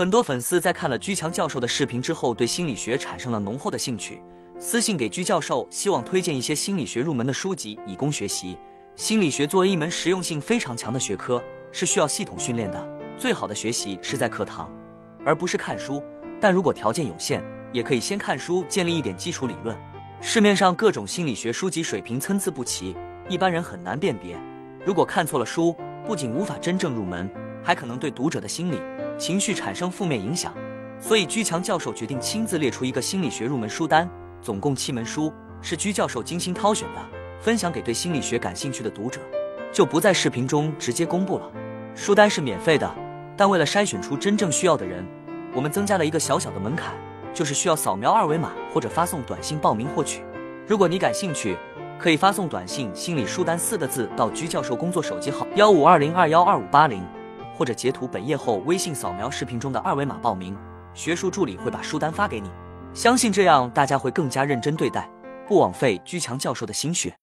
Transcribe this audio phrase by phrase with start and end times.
[0.00, 4.22] 很多粉丝在看了居强教授的视频之后，对心理学产生了浓厚的兴趣，
[4.58, 8.56] 私信给居教授，希望推荐一些心理学入门的书籍以供学习。
[8.96, 11.38] 心理学作为一门实用性非常强的学科，
[11.70, 12.98] 是需要系统训练的。
[13.18, 14.72] 最好的学习是在课堂，
[15.22, 16.02] 而不是看书。
[16.40, 19.76] 但如果条件有限，也可以先看书，建立一点基础理论。
[20.22, 22.96] 市面上各种心理学书籍水平参差不齐，
[23.28, 24.34] 一般人很难辨别。
[24.82, 25.76] 如果看错了书，
[26.06, 27.30] 不仅无法真正入门，
[27.62, 28.80] 还可能对读者的心理
[29.18, 30.52] 情绪产生负面影响。
[30.98, 34.08] 所以，居强教授决定亲自列出一个心理学入门书单，
[34.42, 35.32] 总共七门书，
[35.62, 37.00] 是居教授精心挑选的，
[37.40, 39.20] 分享给对心理学感兴趣的读者，
[39.72, 41.50] 就不在视频中直接公布了。
[41.94, 42.92] 书单是免费的，
[43.36, 45.04] 但为了筛选出真正需要的人，
[45.54, 46.94] 我们增加了一个小小的门槛。
[47.32, 50.20] 就是需要扫描二维码或者发送短信报名获取。
[50.66, 51.56] 如果你感兴趣，
[51.96, 57.00] 可以发送短信“心理书单”四个字到居教授工作手机号幺五二零二幺二五八零，
[57.60, 60.56] 或者截图本页后微信扫描视频中的二维码报名，
[60.94, 62.50] 学术助理会把书单发给你。
[62.94, 65.06] 相信这样大家会更加认真对待，
[65.46, 67.14] 不枉费居强教授的心血。